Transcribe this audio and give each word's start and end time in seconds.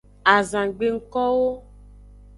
Azangbe 0.35 0.87
ngkowo. 0.95 1.51